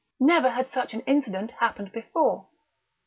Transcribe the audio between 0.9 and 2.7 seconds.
an incident happened before.